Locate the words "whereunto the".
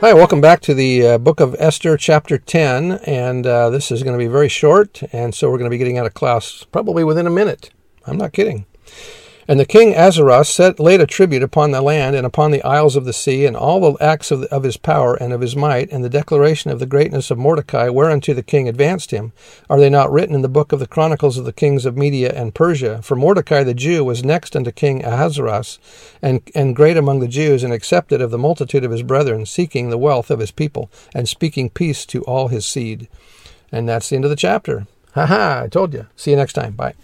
17.88-18.44